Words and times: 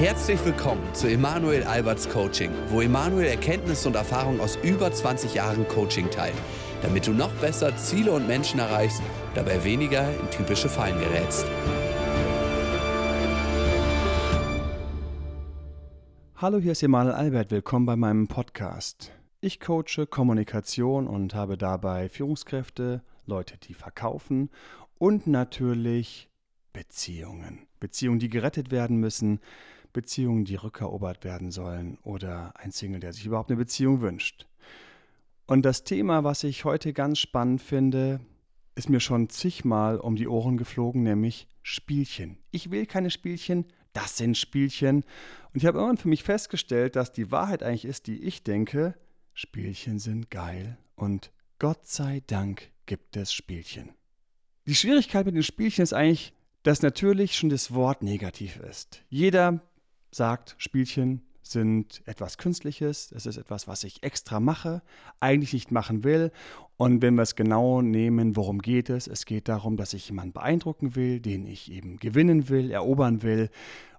Herzlich 0.00 0.42
willkommen 0.46 0.82
zu 0.94 1.08
Emanuel 1.08 1.62
Alberts 1.64 2.08
Coaching, 2.08 2.50
wo 2.68 2.80
Emanuel 2.80 3.26
Erkenntnisse 3.26 3.86
und 3.86 3.96
Erfahrung 3.96 4.40
aus 4.40 4.56
über 4.62 4.90
20 4.90 5.34
Jahren 5.34 5.68
Coaching 5.68 6.08
teilt, 6.10 6.38
damit 6.80 7.06
du 7.06 7.12
noch 7.12 7.30
besser 7.34 7.76
Ziele 7.76 8.12
und 8.12 8.26
Menschen 8.26 8.60
erreichst, 8.60 9.02
dabei 9.34 9.62
weniger 9.62 10.08
in 10.18 10.30
typische 10.30 10.70
Fallen 10.70 10.98
gerätst. 10.98 11.44
Hallo, 16.36 16.56
hier 16.60 16.72
ist 16.72 16.82
Emanuel 16.82 17.14
Albert. 17.16 17.50
Willkommen 17.50 17.84
bei 17.84 17.96
meinem 17.96 18.26
Podcast. 18.26 19.12
Ich 19.42 19.60
coache 19.60 20.06
Kommunikation 20.08 21.08
und 21.08 21.34
habe 21.34 21.58
dabei 21.58 22.08
Führungskräfte, 22.08 23.02
Leute, 23.26 23.58
die 23.58 23.74
verkaufen 23.74 24.48
und 24.96 25.26
natürlich 25.26 26.30
Beziehungen. 26.72 27.66
Beziehungen, 27.80 28.18
die 28.18 28.30
gerettet 28.30 28.70
werden 28.70 28.96
müssen, 28.96 29.40
Beziehungen, 29.92 30.44
die 30.44 30.56
rückerobert 30.56 31.24
werden 31.24 31.50
sollen 31.50 31.98
oder 32.02 32.54
ein 32.56 32.70
Single, 32.70 33.00
der 33.00 33.12
sich 33.12 33.26
überhaupt 33.26 33.50
eine 33.50 33.58
Beziehung 33.58 34.00
wünscht. 34.00 34.46
Und 35.46 35.62
das 35.62 35.84
Thema, 35.84 36.22
was 36.24 36.44
ich 36.44 36.64
heute 36.64 36.92
ganz 36.92 37.18
spannend 37.18 37.60
finde, 37.60 38.20
ist 38.76 38.88
mir 38.88 39.00
schon 39.00 39.28
zigmal 39.28 39.98
um 39.98 40.16
die 40.16 40.28
Ohren 40.28 40.56
geflogen, 40.56 41.02
nämlich 41.02 41.48
Spielchen. 41.62 42.38
Ich 42.50 42.70
will 42.70 42.86
keine 42.86 43.10
Spielchen, 43.10 43.66
das 43.92 44.16
sind 44.16 44.38
Spielchen. 44.38 44.96
Und 45.52 45.56
ich 45.56 45.66
habe 45.66 45.78
irgendwann 45.78 45.98
für 45.98 46.08
mich 46.08 46.22
festgestellt, 46.22 46.96
dass 46.96 47.12
die 47.12 47.30
Wahrheit 47.30 47.62
eigentlich 47.62 47.84
ist, 47.84 48.06
die 48.06 48.22
ich 48.22 48.44
denke, 48.44 48.94
Spielchen 49.34 49.98
sind 49.98 50.30
geil 50.30 50.78
und 50.94 51.32
Gott 51.58 51.86
sei 51.86 52.22
Dank 52.26 52.70
gibt 52.86 53.16
es 53.16 53.32
Spielchen. 53.32 53.90
Die 54.66 54.74
Schwierigkeit 54.74 55.26
mit 55.26 55.34
den 55.34 55.42
Spielchen 55.42 55.82
ist 55.82 55.92
eigentlich, 55.92 56.32
dass 56.62 56.82
natürlich 56.82 57.36
schon 57.36 57.48
das 57.50 57.72
Wort 57.74 58.02
negativ 58.02 58.56
ist. 58.56 59.02
Jeder 59.08 59.60
sagt, 60.10 60.54
Spielchen 60.58 61.22
sind 61.42 62.02
etwas 62.06 62.38
Künstliches, 62.38 63.12
es 63.12 63.26
ist 63.26 63.36
etwas, 63.36 63.66
was 63.66 63.84
ich 63.84 64.02
extra 64.02 64.40
mache, 64.40 64.82
eigentlich 65.18 65.52
nicht 65.52 65.70
machen 65.70 66.04
will. 66.04 66.30
Und 66.76 67.02
wenn 67.02 67.14
wir 67.14 67.22
es 67.22 67.34
genau 67.34 67.82
nehmen, 67.82 68.36
worum 68.36 68.60
geht 68.60 68.88
es? 68.88 69.06
Es 69.06 69.26
geht 69.26 69.48
darum, 69.48 69.76
dass 69.76 69.92
ich 69.92 70.08
jemanden 70.08 70.32
beeindrucken 70.32 70.94
will, 70.94 71.20
den 71.20 71.46
ich 71.46 71.70
eben 71.72 71.98
gewinnen 71.98 72.48
will, 72.48 72.70
erobern 72.70 73.22
will. 73.22 73.50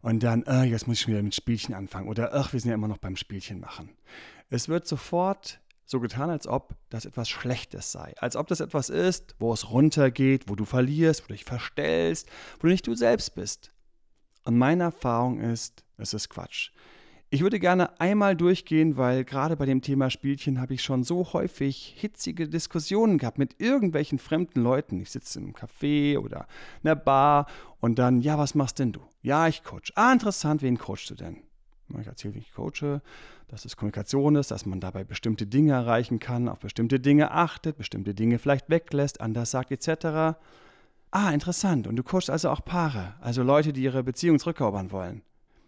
Und 0.02 0.24
dann, 0.24 0.44
äh, 0.44 0.64
jetzt 0.64 0.88
muss 0.88 1.02
ich 1.02 1.08
wieder 1.08 1.22
mit 1.22 1.36
Spielchen 1.36 1.76
anfangen. 1.76 2.08
Oder, 2.08 2.34
ach, 2.34 2.54
wir 2.54 2.60
sind 2.60 2.70
ja 2.70 2.76
immer 2.76 2.88
noch 2.88 2.98
beim 2.98 3.16
Spielchen 3.16 3.60
machen. 3.60 3.90
Es 4.50 4.70
wird 4.70 4.88
sofort 4.88 5.60
so 5.86 6.00
getan, 6.00 6.30
als 6.30 6.48
ob 6.48 6.76
das 6.90 7.06
etwas 7.06 7.30
Schlechtes 7.30 7.92
sei. 7.92 8.14
Als 8.18 8.36
ob 8.36 8.48
das 8.48 8.62
etwas 8.62 8.90
ist, 8.90 9.36
wo 9.40 9.54
es 9.54 9.70
runtergeht, 9.70 10.46
wo 10.48 10.56
du 10.56 10.66
verlierst, 10.66 11.24
wo 11.24 11.28
du 11.28 11.34
dich 11.34 11.44
verstellst, 11.44 12.30
wo 12.60 12.68
du 12.68 12.72
nicht 12.72 12.88
du 12.88 12.96
selbst 12.96 13.36
bist. 13.36 13.72
Und 14.44 14.58
meine 14.58 14.84
Erfahrung 14.84 15.40
ist, 15.40 15.84
es 15.98 16.14
ist 16.14 16.30
Quatsch. 16.30 16.72
Ich 17.34 17.42
würde 17.42 17.60
gerne 17.60 17.98
einmal 18.02 18.36
durchgehen, 18.36 18.98
weil 18.98 19.24
gerade 19.24 19.56
bei 19.56 19.66
dem 19.66 19.82
Thema 19.82 20.10
Spielchen 20.10 20.60
habe 20.60 20.74
ich 20.74 20.84
schon 20.84 21.06
so 21.06 21.32
häufig 21.32 21.96
hitzige 21.98 22.50
Diskussionen 22.50 23.18
gehabt 23.18 23.38
mit 23.38 23.62
irgendwelchen 23.62 24.20
fremden 24.20 24.62
Leuten. 24.62 25.00
Ich 25.00 25.12
sitze 25.12 25.40
im 25.40 25.54
Café 25.54 26.18
oder 26.18 26.48
in 26.84 26.88
der 26.88 26.96
Bar 26.96 27.48
und 27.80 28.00
dann, 28.00 28.20
ja, 28.20 28.38
was 28.38 28.54
machst 28.54 28.80
denn 28.80 28.92
du? 28.92 29.00
Ja, 29.22 29.48
ich 29.48 29.64
coach. 29.64 29.94
Ah, 29.96 30.12
interessant, 30.12 30.62
wen 30.62 30.78
coachst 30.78 31.10
du 31.10 31.16
denn? 31.16 31.38
Ich 32.02 32.08
erzähle, 32.08 32.36
wie 32.36 32.40
ich 32.40 32.54
coache, 32.54 33.02
dass 33.48 33.64
es 33.64 33.78
Kommunikation 33.78 34.36
ist, 34.36 34.52
dass 34.52 34.66
man 34.66 34.82
dabei 34.82 35.06
bestimmte 35.06 35.48
Dinge 35.48 35.72
erreichen 35.72 36.20
kann, 36.20 36.50
auf 36.50 36.60
bestimmte 36.60 37.00
Dinge 37.00 37.32
achtet, 37.32 37.78
bestimmte 37.78 38.14
Dinge 38.14 38.40
vielleicht 38.40 38.70
weglässt, 38.70 39.22
anders 39.22 39.52
sagt, 39.52 39.72
etc. 39.72 40.38
Ah, 41.12 41.32
interessant. 41.32 41.88
Und 41.88 41.98
du 41.98 42.04
coachst 42.04 42.30
also 42.30 42.50
auch 42.50 42.64
Paare, 42.64 43.16
also 43.20 43.44
Leute, 43.44 43.74
die 43.74 43.84
ihre 43.84 44.04
Beziehung 44.04 44.40
zurückerobern 44.40 44.92
wollen. 44.92 45.22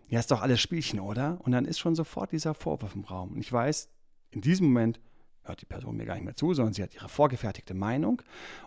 Ja, 0.07 0.19
ist 0.19 0.31
doch 0.31 0.41
alles 0.41 0.61
Spielchen, 0.61 0.99
oder? 1.01 1.39
Und 1.43 1.51
dann 1.51 1.65
ist 1.65 1.79
schon 1.79 1.95
sofort 1.95 2.31
dieser 2.31 2.53
Vorwurf 2.53 2.95
im 2.95 3.03
Raum. 3.03 3.33
Und 3.33 3.39
ich 3.39 3.51
weiß, 3.51 3.89
in 4.31 4.41
diesem 4.41 4.67
Moment 4.67 5.01
hört 5.43 5.61
die 5.61 5.65
Person 5.65 5.97
mir 5.97 6.05
gar 6.05 6.15
nicht 6.15 6.23
mehr 6.23 6.35
zu, 6.35 6.53
sondern 6.53 6.73
sie 6.73 6.83
hat 6.83 6.95
ihre 6.95 7.09
vorgefertigte 7.09 7.73
Meinung. 7.73 8.21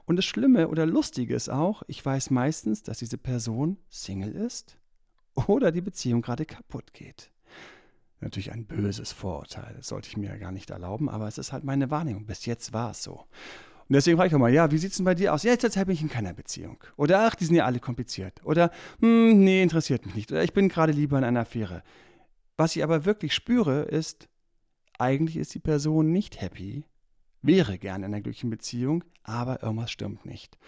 Und 0.05 0.17
das 0.17 0.27
Schlimme 0.27 0.69
oder 0.69 0.84
Lustige 0.84 1.34
ist 1.34 1.49
auch, 1.49 1.83
ich 1.87 2.05
weiß 2.05 2.31
meistens, 2.31 2.83
dass 2.83 2.99
diese 2.99 3.17
Person 3.17 3.78
Single 3.89 4.33
ist 4.33 4.77
oder 5.47 5.72
die 5.72 5.81
Beziehung 5.81 6.21
gerade 6.21 6.45
kaputt 6.45 6.93
geht. 6.93 7.31
Natürlich 8.21 8.53
ein 8.53 8.67
böses 8.67 9.12
Vorurteil, 9.12 9.75
das 9.77 9.89
sollte 9.89 10.09
ich 10.09 10.17
mir 10.17 10.39
gar 10.39 10.53
nicht 10.53 10.71
erlauben, 10.71 11.09
aber 11.09 11.28
es 11.28 11.39
ist 11.39 11.53
halt 11.53 11.65
meine 11.65 11.91
Wahrnehmung. 11.91 12.27
Bis 12.27 12.47
jetzt 12.47 12.72
war 12.72 12.91
es 12.91 13.03
so. 13.03 13.25
Und 13.89 13.95
deswegen 13.95 14.17
frage 14.17 14.29
ich 14.29 14.35
auch 14.35 14.41
mal, 14.41 14.53
ja, 14.53 14.71
wie 14.73 14.79
sieht 14.79 14.91
es 14.91 14.97
denn 14.97 15.05
bei 15.05 15.15
dir 15.15 15.33
aus? 15.33 15.45
Ja, 15.45 15.53
jetzt 15.53 15.75
bin 15.75 15.91
ich 15.91 16.03
in 16.03 16.09
keiner 16.09 16.35
Beziehung. 16.35 16.79
Oder 16.97 17.27
ach, 17.27 17.37
die 17.37 17.45
sind 17.45 17.55
ja 17.55 17.67
alle 17.67 17.79
kompliziert. 17.79 18.45
Oder, 18.45 18.73
hm, 19.01 19.39
nee, 19.45 19.63
interessiert 19.63 20.07
mich 20.07 20.17
nicht. 20.17 20.33
Oder 20.33 20.43
ich 20.43 20.53
bin 20.53 20.69
gerade 20.69 20.93
lieber 20.93 21.19
in 21.19 21.25
einer 21.25 21.41
Affäre. 21.41 21.83
Was 22.57 22.75
ich 22.75 22.83
aber 22.83 23.05
wirklich 23.05 23.33
spüre, 23.33 23.83
ist, 23.83 24.29
eigentlich 24.99 25.37
ist 25.37 25.55
die 25.55 25.61
Person 25.61 26.11
nicht 26.11 26.41
happy, 26.41 26.85
wäre 27.43 27.79
gerne 27.79 28.07
in 28.07 28.15
einer 28.15 28.23
glücklichen 28.23 28.51
Beziehung, 28.51 29.05
aber 29.23 29.63
irgendwas 29.63 29.91
stimmt 29.91 30.27
nicht. 30.27 30.59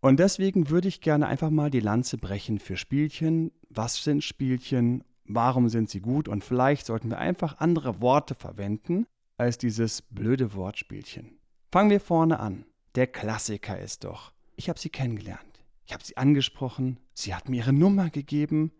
Und 0.00 0.20
deswegen 0.20 0.68
würde 0.68 0.88
ich 0.88 1.00
gerne 1.00 1.26
einfach 1.26 1.48
mal 1.48 1.70
die 1.70 1.80
Lanze 1.80 2.18
brechen 2.18 2.58
für 2.58 2.76
Spielchen. 2.76 3.52
Was 3.70 4.04
sind 4.04 4.22
Spielchen? 4.22 5.02
Warum 5.24 5.70
sind 5.70 5.88
sie 5.88 6.00
gut? 6.00 6.28
Und 6.28 6.44
vielleicht 6.44 6.84
sollten 6.84 7.08
wir 7.08 7.16
einfach 7.16 7.58
andere 7.58 8.02
Worte 8.02 8.34
verwenden 8.34 9.06
als 9.38 9.56
dieses 9.56 10.02
blöde 10.02 10.54
Wortspielchen. 10.54 11.38
Fangen 11.74 11.90
wir 11.90 11.98
vorne 11.98 12.38
an. 12.38 12.66
Der 12.94 13.08
Klassiker 13.08 13.76
ist 13.76 14.04
doch, 14.04 14.32
ich 14.54 14.68
habe 14.68 14.78
sie 14.78 14.90
kennengelernt. 14.90 15.64
Ich 15.86 15.92
habe 15.92 16.04
sie 16.04 16.16
angesprochen, 16.16 17.00
sie 17.14 17.34
hat 17.34 17.48
mir 17.48 17.56
ihre 17.56 17.72
Nummer 17.72 18.10
gegeben. 18.10 18.70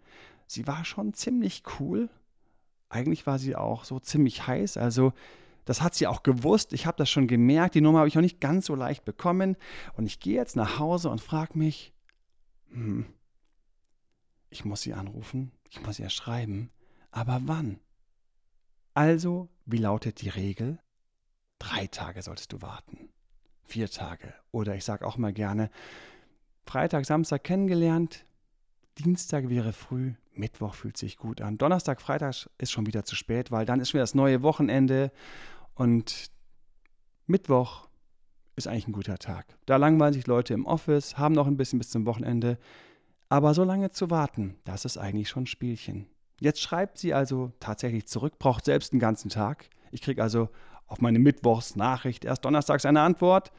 Sie 0.46 0.68
war 0.68 0.84
schon 0.84 1.12
ziemlich 1.12 1.64
cool. 1.80 2.08
Eigentlich 2.88 3.26
war 3.26 3.40
sie 3.40 3.56
auch 3.56 3.82
so 3.82 3.98
ziemlich 3.98 4.46
heiß, 4.46 4.76
also 4.76 5.12
das 5.64 5.82
hat 5.82 5.96
sie 5.96 6.06
auch 6.06 6.22
gewusst. 6.22 6.72
Ich 6.72 6.86
habe 6.86 6.96
das 6.96 7.10
schon 7.10 7.26
gemerkt. 7.26 7.74
Die 7.74 7.80
Nummer 7.80 7.98
habe 7.98 8.06
ich 8.06 8.16
auch 8.16 8.22
nicht 8.22 8.40
ganz 8.40 8.66
so 8.66 8.76
leicht 8.76 9.04
bekommen. 9.04 9.56
Und 9.96 10.06
ich 10.06 10.20
gehe 10.20 10.36
jetzt 10.36 10.54
nach 10.54 10.78
Hause 10.78 11.10
und 11.10 11.20
frage 11.20 11.58
mich, 11.58 11.92
hm, 12.68 13.06
ich 14.50 14.64
muss 14.64 14.82
sie 14.82 14.94
anrufen, 14.94 15.50
ich 15.68 15.82
muss 15.82 15.98
ihr 15.98 16.10
schreiben, 16.10 16.70
aber 17.10 17.40
wann? 17.42 17.80
Also, 18.92 19.48
wie 19.66 19.78
lautet 19.78 20.22
die 20.22 20.28
Regel? 20.28 20.78
Drei 21.64 21.86
Tage 21.86 22.20
solltest 22.20 22.52
du 22.52 22.60
warten. 22.60 23.08
Vier 23.62 23.88
Tage. 23.88 24.34
Oder 24.50 24.74
ich 24.74 24.84
sage 24.84 25.06
auch 25.06 25.16
mal 25.16 25.32
gerne, 25.32 25.70
Freitag, 26.66 27.06
Samstag 27.06 27.42
kennengelernt, 27.42 28.26
Dienstag 28.98 29.48
wäre 29.48 29.72
früh, 29.72 30.12
Mittwoch 30.34 30.74
fühlt 30.74 30.98
sich 30.98 31.16
gut 31.16 31.40
an. 31.40 31.56
Donnerstag, 31.56 32.02
Freitag 32.02 32.34
ist 32.58 32.70
schon 32.70 32.86
wieder 32.86 33.04
zu 33.04 33.16
spät, 33.16 33.50
weil 33.50 33.64
dann 33.64 33.80
ist 33.80 33.90
schon 33.90 33.98
wieder 33.98 34.02
das 34.02 34.14
neue 34.14 34.42
Wochenende 34.42 35.10
und 35.74 36.30
Mittwoch 37.26 37.88
ist 38.56 38.68
eigentlich 38.68 38.88
ein 38.88 38.92
guter 38.92 39.18
Tag. 39.18 39.46
Da 39.64 39.76
langweilen 39.76 40.12
sich 40.12 40.26
Leute 40.26 40.52
im 40.52 40.66
Office, 40.66 41.16
haben 41.16 41.34
noch 41.34 41.46
ein 41.46 41.56
bisschen 41.56 41.78
bis 41.78 41.90
zum 41.90 42.04
Wochenende. 42.04 42.58
Aber 43.30 43.54
so 43.54 43.64
lange 43.64 43.90
zu 43.90 44.10
warten, 44.10 44.58
das 44.64 44.84
ist 44.84 44.98
eigentlich 44.98 45.30
schon 45.30 45.44
ein 45.44 45.48
Spielchen. 45.48 46.08
Jetzt 46.40 46.60
schreibt 46.60 46.98
sie 46.98 47.14
also 47.14 47.52
tatsächlich 47.58 48.06
zurück, 48.06 48.38
braucht 48.38 48.66
selbst 48.66 48.92
einen 48.92 49.00
ganzen 49.00 49.30
Tag. 49.30 49.70
Ich 49.92 50.02
kriege 50.02 50.22
also 50.22 50.50
auf 50.86 51.00
meine 51.00 51.18
Mittwochsnachricht 51.18 52.24
erst 52.24 52.44
donnerstags 52.44 52.84
eine 52.84 53.00
Antwort. 53.00 53.52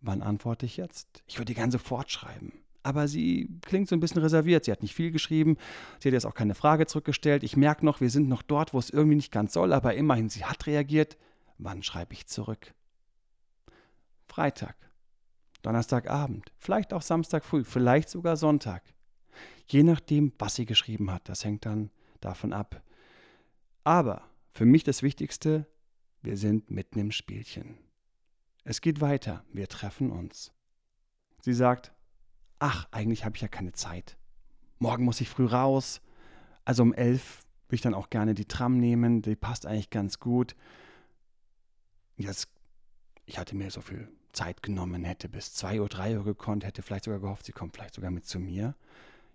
Wann 0.00 0.22
antworte 0.22 0.66
ich 0.66 0.76
jetzt? 0.76 1.22
Ich 1.26 1.38
würde 1.38 1.54
gerne 1.54 1.72
sofort 1.72 2.10
schreiben. 2.10 2.52
Aber 2.82 3.08
sie 3.08 3.50
klingt 3.62 3.88
so 3.88 3.96
ein 3.96 4.00
bisschen 4.00 4.22
reserviert. 4.22 4.64
Sie 4.64 4.72
hat 4.72 4.82
nicht 4.82 4.94
viel 4.94 5.10
geschrieben. 5.10 5.58
Sie 5.98 6.08
hat 6.08 6.14
jetzt 6.14 6.24
auch 6.24 6.34
keine 6.34 6.54
Frage 6.54 6.86
zurückgestellt. 6.86 7.42
Ich 7.42 7.56
merke 7.56 7.84
noch, 7.84 8.00
wir 8.00 8.08
sind 8.08 8.28
noch 8.28 8.42
dort, 8.42 8.72
wo 8.72 8.78
es 8.78 8.88
irgendwie 8.88 9.16
nicht 9.16 9.32
ganz 9.32 9.52
soll, 9.52 9.72
aber 9.72 9.94
immerhin, 9.94 10.30
sie 10.30 10.44
hat 10.44 10.66
reagiert. 10.66 11.18
Wann 11.58 11.82
schreibe 11.82 12.14
ich 12.14 12.26
zurück? 12.26 12.72
Freitag, 14.26 14.76
Donnerstagabend, 15.60 16.52
vielleicht 16.56 16.94
auch 16.94 17.02
Samstag 17.02 17.44
früh, 17.44 17.64
vielleicht 17.64 18.08
sogar 18.08 18.36
Sonntag. 18.36 18.82
Je 19.66 19.82
nachdem, 19.82 20.32
was 20.38 20.54
sie 20.54 20.64
geschrieben 20.64 21.10
hat. 21.10 21.28
Das 21.28 21.44
hängt 21.44 21.66
dann 21.66 21.90
davon 22.20 22.52
ab. 22.52 22.82
Aber 23.84 24.22
für 24.52 24.64
mich 24.64 24.84
das 24.84 25.02
Wichtigste, 25.02 25.66
wir 26.22 26.36
sind 26.36 26.70
mitten 26.70 26.98
im 26.98 27.12
Spielchen. 27.12 27.78
Es 28.64 28.80
geht 28.80 29.00
weiter, 29.00 29.44
wir 29.52 29.68
treffen 29.68 30.10
uns. 30.10 30.52
Sie 31.40 31.54
sagt, 31.54 31.92
ach, 32.58 32.86
eigentlich 32.90 33.24
habe 33.24 33.36
ich 33.36 33.42
ja 33.42 33.48
keine 33.48 33.72
Zeit. 33.72 34.16
Morgen 34.78 35.04
muss 35.04 35.20
ich 35.20 35.28
früh 35.28 35.46
raus. 35.46 36.00
Also 36.64 36.82
um 36.82 36.92
elf 36.92 37.46
will 37.68 37.76
ich 37.76 37.80
dann 37.80 37.94
auch 37.94 38.10
gerne 38.10 38.34
die 38.34 38.44
Tram 38.44 38.78
nehmen, 38.78 39.22
die 39.22 39.36
passt 39.36 39.66
eigentlich 39.66 39.90
ganz 39.90 40.18
gut. 40.18 40.54
Jetzt, 42.16 42.48
ich 43.24 43.38
hatte 43.38 43.56
mir 43.56 43.70
so 43.70 43.80
viel 43.80 44.08
Zeit 44.32 44.62
genommen, 44.62 45.04
hätte 45.04 45.28
bis 45.28 45.54
zwei 45.54 45.80
Uhr, 45.80 45.88
drei 45.88 46.18
Uhr 46.18 46.24
gekonnt, 46.24 46.64
hätte 46.64 46.82
vielleicht 46.82 47.04
sogar 47.04 47.20
gehofft, 47.20 47.46
sie 47.46 47.52
kommt 47.52 47.74
vielleicht 47.74 47.94
sogar 47.94 48.10
mit 48.10 48.26
zu 48.26 48.38
mir. 48.38 48.74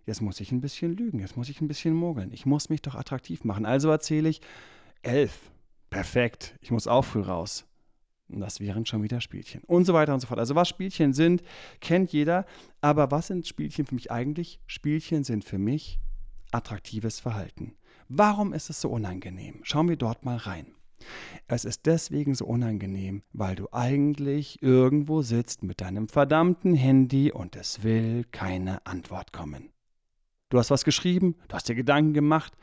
Jetzt 0.05 0.21
muss 0.21 0.39
ich 0.39 0.51
ein 0.51 0.61
bisschen 0.61 0.95
lügen, 0.95 1.19
jetzt 1.19 1.35
muss 1.35 1.49
ich 1.49 1.61
ein 1.61 1.67
bisschen 1.67 1.95
mogeln. 1.95 2.31
Ich 2.31 2.45
muss 2.45 2.69
mich 2.69 2.81
doch 2.81 2.93
attraktiv 2.93 3.43
machen. 3.43 3.65
Also 3.65 3.89
erzähle 3.89 4.29
ich, 4.29 4.41
elf, 5.01 5.51
perfekt, 5.95 6.57
ich 6.59 6.71
muss 6.71 6.87
auch 6.87 7.03
früh 7.03 7.21
raus. 7.21 7.65
Und 8.27 8.41
das 8.41 8.59
wären 8.59 8.85
schon 8.85 9.01
wieder 9.01 9.21
Spielchen. 9.21 9.61
Und 9.63 9.85
so 9.85 9.93
weiter 9.93 10.13
und 10.13 10.19
so 10.19 10.27
fort. 10.27 10.39
Also 10.41 10.53
was 10.53 10.67
Spielchen 10.67 11.13
sind, 11.13 11.41
kennt 11.79 12.11
jeder. 12.11 12.45
Aber 12.81 13.11
was 13.11 13.27
sind 13.27 13.47
Spielchen 13.47 13.85
für 13.85 13.95
mich 13.95 14.11
eigentlich? 14.11 14.59
Spielchen 14.67 15.23
sind 15.23 15.45
für 15.45 15.57
mich 15.57 15.99
attraktives 16.51 17.21
Verhalten. 17.21 17.77
Warum 18.09 18.51
ist 18.51 18.69
es 18.69 18.81
so 18.81 18.89
unangenehm? 18.89 19.61
Schauen 19.63 19.87
wir 19.87 19.95
dort 19.95 20.25
mal 20.25 20.35
rein. 20.35 20.67
Es 21.47 21.63
ist 21.63 21.85
deswegen 21.85 22.35
so 22.35 22.45
unangenehm, 22.45 23.23
weil 23.31 23.55
du 23.55 23.69
eigentlich 23.71 24.61
irgendwo 24.61 25.21
sitzt 25.21 25.63
mit 25.63 25.79
deinem 25.79 26.09
verdammten 26.09 26.73
Handy 26.73 27.31
und 27.31 27.55
es 27.55 27.83
will 27.83 28.25
keine 28.31 28.85
Antwort 28.85 29.31
kommen. 29.31 29.69
Du 30.49 30.57
hast 30.59 30.71
was 30.71 30.83
geschrieben, 30.83 31.35
du 31.47 31.55
hast 31.55 31.69
dir 31.69 31.75
Gedanken 31.75 32.13
gemacht 32.13 32.53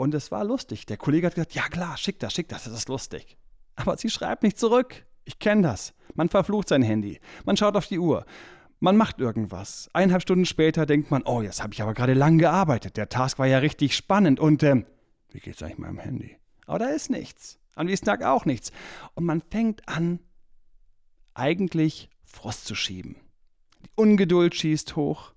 und 0.00 0.14
es 0.14 0.30
war 0.30 0.44
lustig. 0.44 0.86
Der 0.86 0.96
Kollege 0.96 1.26
hat 1.26 1.34
gesagt, 1.34 1.54
ja 1.54 1.68
klar, 1.68 1.98
schick 1.98 2.18
das, 2.20 2.32
schick 2.32 2.48
das, 2.48 2.64
das 2.64 2.72
ist 2.72 2.88
lustig. 2.88 3.36
Aber 3.76 3.98
sie 3.98 4.08
schreibt 4.08 4.42
nicht 4.42 4.58
zurück. 4.58 5.04
Ich 5.26 5.38
kenne 5.38 5.60
das. 5.60 5.92
Man 6.14 6.30
verflucht 6.30 6.68
sein 6.68 6.80
Handy. 6.80 7.20
Man 7.44 7.58
schaut 7.58 7.76
auf 7.76 7.86
die 7.86 7.98
Uhr. 7.98 8.24
Man 8.78 8.96
macht 8.96 9.20
irgendwas. 9.20 9.90
Eineinhalb 9.92 10.22
Stunden 10.22 10.46
später 10.46 10.86
denkt 10.86 11.10
man, 11.10 11.24
oh, 11.24 11.42
jetzt 11.42 11.62
habe 11.62 11.74
ich 11.74 11.82
aber 11.82 11.92
gerade 11.92 12.14
lang 12.14 12.38
gearbeitet. 12.38 12.96
Der 12.96 13.10
Task 13.10 13.38
war 13.38 13.46
ja 13.46 13.58
richtig 13.58 13.94
spannend. 13.94 14.40
Und 14.40 14.62
ähm, 14.62 14.86
wie 15.32 15.40
geht's 15.40 15.62
eigentlich 15.62 15.76
meinem 15.76 15.98
Handy? 15.98 16.38
Aber 16.64 16.78
da 16.78 16.86
ist 16.86 17.10
nichts. 17.10 17.58
Am 17.74 17.84
nächsten 17.84 18.06
Tag 18.06 18.24
auch 18.24 18.46
nichts. 18.46 18.72
Und 19.12 19.26
man 19.26 19.42
fängt 19.50 19.86
an, 19.86 20.18
eigentlich 21.34 22.08
Frost 22.24 22.64
zu 22.64 22.74
schieben. 22.74 23.16
Die 23.84 23.90
Ungeduld 23.96 24.54
schießt 24.54 24.96
hoch 24.96 25.34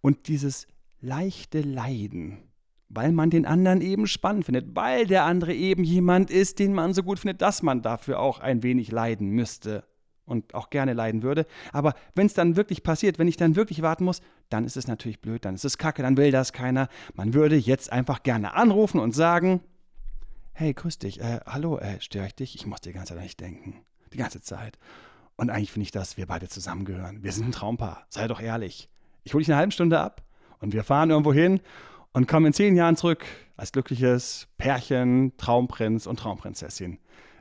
und 0.00 0.28
dieses 0.28 0.68
leichte 1.00 1.62
Leiden, 1.62 2.53
weil 2.94 3.12
man 3.12 3.30
den 3.30 3.46
anderen 3.46 3.80
eben 3.80 4.06
spannend 4.06 4.44
findet, 4.44 4.74
weil 4.76 5.06
der 5.06 5.24
andere 5.24 5.52
eben 5.52 5.84
jemand 5.84 6.30
ist, 6.30 6.58
den 6.58 6.72
man 6.72 6.94
so 6.94 7.02
gut 7.02 7.18
findet, 7.18 7.42
dass 7.42 7.62
man 7.62 7.82
dafür 7.82 8.20
auch 8.20 8.40
ein 8.40 8.62
wenig 8.62 8.92
leiden 8.92 9.30
müsste 9.30 9.84
und 10.26 10.54
auch 10.54 10.70
gerne 10.70 10.92
leiden 10.92 11.22
würde. 11.22 11.46
Aber 11.72 11.94
wenn 12.14 12.26
es 12.26 12.34
dann 12.34 12.56
wirklich 12.56 12.82
passiert, 12.82 13.18
wenn 13.18 13.28
ich 13.28 13.36
dann 13.36 13.56
wirklich 13.56 13.82
warten 13.82 14.04
muss, 14.04 14.20
dann 14.48 14.64
ist 14.64 14.76
es 14.76 14.86
natürlich 14.86 15.20
blöd, 15.20 15.44
dann 15.44 15.54
ist 15.54 15.64
es 15.64 15.78
kacke, 15.78 16.02
dann 16.02 16.16
will 16.16 16.30
das 16.30 16.52
keiner. 16.52 16.88
Man 17.14 17.34
würde 17.34 17.56
jetzt 17.56 17.92
einfach 17.92 18.22
gerne 18.22 18.54
anrufen 18.54 19.00
und 19.00 19.14
sagen, 19.14 19.60
hey, 20.52 20.72
grüß 20.72 20.98
dich, 20.98 21.20
äh, 21.20 21.40
hallo, 21.46 21.78
äh, 21.78 22.00
störe 22.00 22.26
ich 22.26 22.34
dich? 22.34 22.54
Ich 22.54 22.66
muss 22.66 22.80
die 22.80 22.92
ganze 22.92 23.08
Zeit 23.08 23.18
an 23.18 23.24
dich 23.24 23.36
denken. 23.36 23.84
Die 24.12 24.18
ganze 24.18 24.40
Zeit. 24.40 24.78
Und 25.36 25.50
eigentlich 25.50 25.72
finde 25.72 25.84
ich, 25.84 25.90
dass 25.90 26.16
wir 26.16 26.26
beide 26.26 26.48
zusammengehören. 26.48 27.24
Wir 27.24 27.32
sind 27.32 27.48
ein 27.48 27.52
Traumpaar, 27.52 28.06
sei 28.08 28.28
doch 28.28 28.40
ehrlich. 28.40 28.88
Ich 29.24 29.34
hole 29.34 29.42
dich 29.42 29.50
eine 29.50 29.58
halbe 29.58 29.72
Stunde 29.72 29.98
ab 29.98 30.22
und 30.60 30.72
wir 30.72 30.84
fahren 30.84 31.10
irgendwo 31.10 31.32
hin 31.32 31.60
und 32.14 32.28
kommen 32.28 32.46
in 32.46 32.52
zehn 32.54 32.76
Jahren 32.76 32.96
zurück 32.96 33.26
als 33.56 33.72
glückliches 33.72 34.48
Pärchen, 34.56 35.36
Traumprinz 35.36 36.06
und 36.06 36.18
Traumprinzessin. 36.18 36.98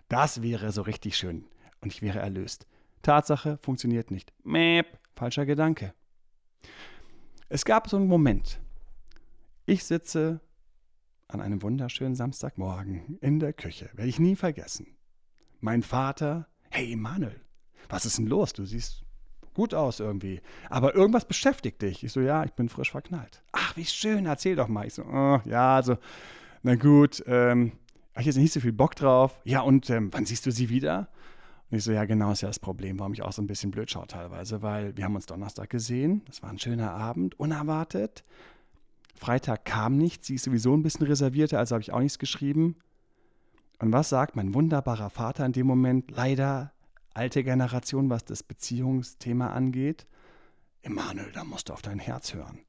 Das 0.10 0.42
wäre 0.42 0.72
so 0.72 0.82
richtig 0.82 1.16
schön 1.16 1.46
und 1.80 1.94
ich 1.94 2.02
wäre 2.02 2.20
erlöst. 2.20 2.68
Tatsache 3.02 3.58
funktioniert 3.62 4.12
nicht. 4.12 4.34
Mäp, 4.44 5.00
falscher 5.16 5.46
Gedanke. 5.46 5.94
Es 7.50 7.66
gab 7.66 7.90
so 7.90 7.98
einen 7.98 8.08
Moment. 8.08 8.60
Ich 9.66 9.86
sitze 9.86 10.42
an 11.28 11.40
einem 11.40 11.62
wunderschönen 11.62 12.16
Samstagmorgen 12.16 13.18
in 13.22 13.40
der 13.40 13.54
Küche. 13.54 13.90
Werde 13.94 14.10
ich 14.10 14.20
nie 14.20 14.36
vergessen. 14.36 14.88
Mein 15.60 15.84
Vater, 15.84 16.48
hey 16.70 16.92
Emanuel, 16.92 17.40
was 17.90 18.06
ist 18.06 18.18
denn 18.18 18.28
los? 18.28 18.54
Du 18.54 18.66
siehst 18.66 19.03
gut 19.54 19.74
aus 19.74 20.00
irgendwie. 20.00 20.42
Aber 20.70 20.96
irgendwas 20.96 21.26
beschäftigt 21.26 21.82
dich. 21.82 22.04
Ich 22.04 22.12
so, 22.12 22.22
ja, 22.22 22.44
ich 22.44 22.54
bin 22.54 22.70
frisch 22.70 22.92
verknallt. 22.92 23.44
Ach, 23.52 23.76
wie 23.76 23.86
schön, 23.86 24.26
erzähl 24.26 24.56
doch 24.56 24.68
mal. 24.68 24.88
Ich 24.88 24.94
so, 24.94 25.04
oh, 25.04 25.40
ja, 25.46 25.76
also, 25.76 25.98
na 26.62 26.76
gut, 26.76 27.24
ähm, 27.28 27.74
habe 28.14 28.22
ich 28.22 28.28
jetzt 28.28 28.38
nicht 28.38 28.54
so 28.54 28.60
viel 28.60 28.74
Bock 28.74 28.96
drauf. 28.96 29.40
Ja, 29.44 29.62
und 29.62 29.90
ähm, 29.90 30.10
wann 30.12 30.26
siehst 30.26 30.46
du 30.46 30.52
sie 30.52 30.70
wieder? 30.70 31.10
Und 31.72 31.78
ich 31.78 31.84
so, 31.84 31.92
ja, 31.92 32.06
genau 32.06 32.32
ist 32.32 32.42
ja 32.42 32.48
das 32.50 32.60
Problem, 32.60 33.00
warum 33.00 33.14
ich 33.14 33.24
auch 33.24 33.32
so 33.32 33.42
ein 33.42 33.48
bisschen 33.48 33.72
blöd 33.72 33.90
schaue 33.90 34.06
teilweise, 34.06 34.62
weil 34.62 34.96
wir 34.96 35.06
haben 35.06 35.16
uns 35.16 35.26
Donnerstag 35.26 35.72
gesehen, 35.72 36.22
das 36.28 36.44
war 36.44 36.52
ein 36.52 36.60
schöner 36.60 36.92
Abend, 36.92 37.40
unerwartet. 37.40 38.24
Freitag 39.16 39.66
kam 39.66 39.98
nichts, 39.98 40.28
sie 40.28 40.36
ist 40.36 40.44
sowieso 40.44 40.76
ein 40.76 40.84
bisschen 40.84 41.08
reservierter, 41.08 41.58
also 41.58 41.74
habe 41.74 41.82
ich 41.82 41.92
auch 41.92 42.00
nichts 42.00 42.20
geschrieben. 42.20 42.76
Und 43.80 43.92
was 43.92 44.10
sagt 44.10 44.36
mein 44.36 44.54
wunderbarer 44.54 45.10
Vater 45.10 45.46
in 45.46 45.54
dem 45.54 45.66
Moment? 45.66 46.12
Leider 46.12 46.72
alte 47.14 47.44
Generation, 47.44 48.10
was 48.10 48.26
das 48.26 48.44
Beziehungsthema 48.44 49.50
angeht. 49.50 50.08
Emanuel, 50.82 51.32
da 51.32 51.44
musst 51.44 51.70
du 51.70 51.74
auf 51.74 51.82
dein 51.82 52.00
Herz 52.00 52.34
hören. 52.34 52.60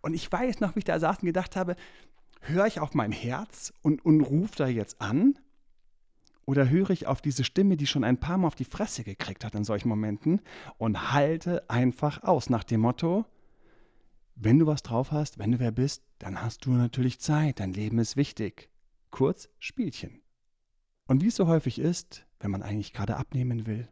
Und 0.00 0.14
ich 0.14 0.30
weiß 0.30 0.60
noch, 0.60 0.74
wie 0.74 0.80
ich 0.80 0.84
da 0.84 0.98
saß 0.98 1.18
und 1.18 1.26
gedacht 1.26 1.56
habe, 1.56 1.76
höre 2.40 2.66
ich 2.66 2.80
auf 2.80 2.94
mein 2.94 3.12
Herz 3.12 3.72
und, 3.82 4.04
und 4.04 4.20
rufe 4.20 4.56
da 4.56 4.66
jetzt 4.66 5.00
an? 5.00 5.38
Oder 6.44 6.68
höre 6.68 6.90
ich 6.90 7.06
auf 7.06 7.22
diese 7.22 7.44
Stimme, 7.44 7.76
die 7.76 7.86
schon 7.86 8.04
ein 8.04 8.18
paar 8.18 8.36
Mal 8.36 8.48
auf 8.48 8.54
die 8.56 8.64
Fresse 8.64 9.04
gekriegt 9.04 9.44
hat 9.44 9.54
in 9.54 9.64
solchen 9.64 9.88
Momenten 9.88 10.40
und 10.76 11.12
halte 11.12 11.68
einfach 11.70 12.22
aus 12.24 12.50
nach 12.50 12.64
dem 12.64 12.80
Motto, 12.80 13.24
wenn 14.34 14.58
du 14.58 14.66
was 14.66 14.82
drauf 14.82 15.12
hast, 15.12 15.38
wenn 15.38 15.52
du 15.52 15.60
wer 15.60 15.70
bist, 15.70 16.02
dann 16.18 16.42
hast 16.42 16.66
du 16.66 16.70
natürlich 16.70 17.20
Zeit, 17.20 17.60
dein 17.60 17.72
Leben 17.72 17.98
ist 17.98 18.16
wichtig. 18.16 18.68
Kurz 19.10 19.48
Spielchen. 19.60 20.20
Und 21.06 21.22
wie 21.22 21.28
es 21.28 21.36
so 21.36 21.46
häufig 21.46 21.78
ist, 21.78 22.26
wenn 22.42 22.50
man 22.50 22.62
eigentlich 22.62 22.92
gerade 22.92 23.16
abnehmen 23.16 23.66
will, 23.66 23.88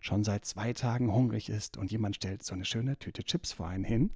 schon 0.00 0.24
seit 0.24 0.44
zwei 0.44 0.72
Tagen 0.72 1.12
hungrig 1.12 1.48
ist 1.48 1.76
und 1.76 1.90
jemand 1.90 2.16
stellt 2.16 2.42
so 2.42 2.54
eine 2.54 2.64
schöne 2.64 2.98
Tüte 2.98 3.24
Chips 3.24 3.52
vor 3.52 3.68
einen 3.68 3.84
hin, 3.84 4.10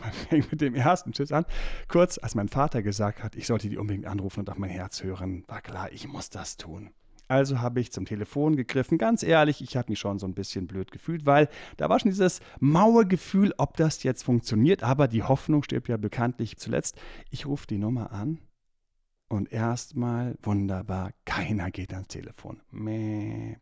man 0.00 0.12
fängt 0.28 0.50
mit 0.50 0.60
dem 0.60 0.74
ersten 0.74 1.12
Chips 1.12 1.32
an. 1.32 1.44
Kurz, 1.88 2.18
als 2.18 2.34
mein 2.34 2.48
Vater 2.48 2.82
gesagt 2.82 3.22
hat, 3.22 3.36
ich 3.36 3.46
sollte 3.46 3.68
die 3.68 3.78
unbedingt 3.78 4.06
anrufen 4.06 4.40
und 4.40 4.50
auf 4.50 4.58
mein 4.58 4.70
Herz 4.70 5.02
hören, 5.02 5.44
war 5.48 5.60
klar, 5.60 5.92
ich 5.92 6.08
muss 6.08 6.30
das 6.30 6.56
tun. 6.56 6.90
Also 7.26 7.60
habe 7.60 7.80
ich 7.80 7.90
zum 7.90 8.04
Telefon 8.04 8.54
gegriffen. 8.54 8.98
Ganz 8.98 9.22
ehrlich, 9.22 9.62
ich 9.62 9.76
habe 9.76 9.90
mich 9.90 9.98
schon 9.98 10.18
so 10.18 10.26
ein 10.26 10.34
bisschen 10.34 10.66
blöd 10.66 10.92
gefühlt, 10.92 11.24
weil 11.24 11.48
da 11.78 11.88
war 11.88 11.98
schon 11.98 12.10
dieses 12.10 12.40
maue 12.60 13.06
Gefühl, 13.06 13.54
ob 13.56 13.78
das 13.78 14.02
jetzt 14.02 14.24
funktioniert. 14.24 14.82
Aber 14.82 15.08
die 15.08 15.22
Hoffnung 15.22 15.62
stirbt 15.62 15.88
ja 15.88 15.96
bekanntlich 15.96 16.58
zuletzt. 16.58 17.00
Ich 17.30 17.46
rufe 17.46 17.66
die 17.66 17.78
Nummer 17.78 18.12
an 18.12 18.40
und 19.28 19.52
erstmal 19.52 20.36
wunderbar, 20.42 21.12
keiner 21.24 21.70
geht 21.70 21.92
ans 21.92 22.08
Telefon. 22.08 22.60
Mäh. 22.70 23.56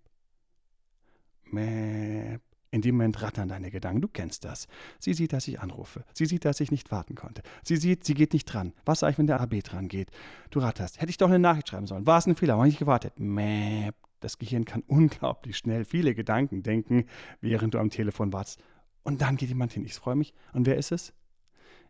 Mäh. 1.45 2.39
In 2.71 2.81
dem 2.81 2.97
Moment 2.97 3.21
rattern 3.21 3.49
deine 3.49 3.71
Gedanken, 3.71 4.01
du 4.01 4.09
kennst 4.09 4.47
das. 4.47 4.67
Sie 4.99 5.13
sieht, 5.13 5.35
dass 5.35 5.47
ich 5.47 5.61
anrufe. 5.61 6.05
Sie 6.15 6.25
sieht, 6.25 6.47
dass 6.47 6.59
ich 6.61 6.71
nicht 6.71 6.91
warten 6.91 7.15
konnte. 7.15 7.43
Sie 7.63 7.77
sieht, 7.77 8.05
sie 8.05 8.15
geht 8.15 8.33
nicht 8.33 8.47
dran. 8.47 8.73
Was 8.87 9.01
sage 9.01 9.13
ich, 9.13 9.19
wenn 9.19 9.27
der 9.27 9.41
AB 9.41 9.63
dran 9.63 9.89
geht? 9.89 10.11
Du 10.51 10.61
ratterst. 10.61 10.99
Hätte 10.99 11.11
ich 11.11 11.19
doch 11.19 11.29
eine 11.29 11.39
Nachricht 11.39 11.69
schreiben 11.69 11.87
sollen. 11.87 12.07
War 12.07 12.17
es 12.17 12.27
ein 12.27 12.35
Fehler? 12.35 12.55
Warum 12.55 12.67
nicht 12.67 12.79
gewartet? 12.79 13.21
Mäh. 13.21 13.91
Das 14.21 14.39
Gehirn 14.39 14.65
kann 14.65 14.83
unglaublich 14.87 15.59
schnell 15.59 15.85
viele 15.85 16.15
Gedanken 16.15 16.63
denken, 16.63 17.05
während 17.41 17.75
du 17.75 17.79
am 17.79 17.91
Telefon 17.91 18.33
wartest. 18.33 18.63
Und 19.03 19.21
dann 19.21 19.37
geht 19.37 19.51
jemand 19.51 19.73
hin. 19.73 19.85
Ich 19.85 19.95
freue 19.95 20.17
mich. 20.17 20.33
Und 20.55 20.65
wer 20.65 20.77
ist 20.77 20.93
es? 20.93 21.13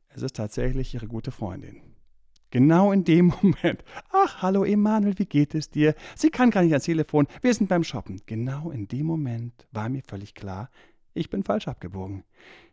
Es 0.09 0.23
ist 0.23 0.35
tatsächlich 0.35 0.95
ihre 0.95 1.07
gute 1.07 1.31
Freundin. 1.31 1.81
Genau 2.53 2.93
in 2.93 3.03
dem 3.05 3.29
Moment. 3.43 3.83
Ach, 4.11 4.43
hallo 4.43 4.65
Emanuel, 4.65 5.19
wie 5.19 5.25
geht 5.25 5.55
es 5.55 5.71
dir? 5.71 5.95
Sie 6.15 6.29
kann 6.31 6.51
gar 6.51 6.63
nicht 6.63 6.73
ans 6.73 6.85
Telefon. 6.85 7.27
Wir 7.41 7.55
sind 7.55 7.69
beim 7.69 7.83
Shoppen. 7.83 8.21
Genau 8.27 8.71
in 8.71 8.87
dem 8.87 9.07
Moment 9.07 9.67
war 9.73 9.89
mir 9.89 10.03
völlig 10.07 10.35
klar, 10.35 10.71
ich 11.15 11.31
bin 11.31 11.43
falsch 11.45 11.67
abgebogen. 11.67 12.25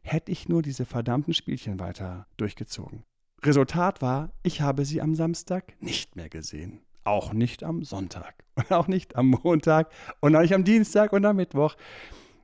Hätte 0.02 0.34
ich 0.34 0.50
nur 0.50 0.62
diese 0.62 0.86
verdammten 0.86 1.34
Spielchen 1.34 1.80
weiter 1.80 2.28
durchgezogen. 2.36 3.04
Resultat 3.42 4.02
war, 4.02 4.34
ich 4.44 4.60
habe 4.60 4.84
sie 4.84 5.02
am 5.02 5.16
Samstag 5.16 5.74
nicht 5.82 6.18
mehr 6.18 6.28
gesehen. 6.28 6.82
Auch 7.06 7.32
nicht 7.32 7.64
am 7.64 7.84
Sonntag 7.86 8.44
und 8.56 8.72
auch 8.74 8.88
nicht 8.90 9.16
am 9.16 9.30
Montag 9.30 9.92
und 10.20 10.36
auch 10.36 10.42
nicht 10.42 10.54
am 10.54 10.66
Dienstag 10.66 11.14
und 11.14 11.26
am 11.26 11.38
Mittwoch. 11.38 11.78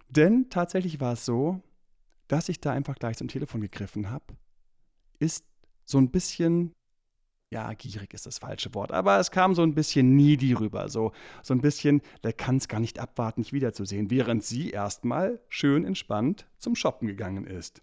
Denn 0.07 0.49
tatsächlich 0.49 1.01
war 1.01 1.13
es 1.13 1.25
so, 1.25 1.61
dass 2.29 2.47
ich 2.47 2.61
da 2.61 2.71
einfach 2.71 2.95
gleich 2.95 3.17
zum 3.17 3.27
Telefon 3.27 3.59
gegriffen 3.59 4.09
habe, 4.09 4.37
ist 5.19 5.43
so 5.83 5.97
ein 5.97 6.11
bisschen 6.11 6.71
ja, 7.55 7.73
gierig 7.73 8.13
ist 8.13 8.25
das 8.25 8.39
falsche 8.39 8.73
Wort, 8.75 8.91
aber 8.91 9.17
es 9.17 9.31
kam 9.31 9.55
so 9.55 9.61
ein 9.61 9.73
bisschen 9.73 10.17
needy 10.17 10.51
rüber, 10.51 10.89
so, 10.89 11.13
so 11.41 11.53
ein 11.53 11.61
bisschen, 11.61 12.01
der 12.21 12.33
kann 12.33 12.57
es 12.57 12.67
gar 12.67 12.81
nicht 12.81 12.99
abwarten, 12.99 13.39
mich 13.39 13.53
wiederzusehen, 13.53 14.11
während 14.11 14.43
sie 14.43 14.71
erstmal 14.71 15.39
schön 15.47 15.85
entspannt 15.85 16.47
zum 16.57 16.75
Shoppen 16.75 17.07
gegangen 17.07 17.47
ist. 17.47 17.81